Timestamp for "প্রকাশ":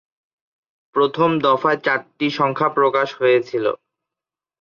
2.69-3.07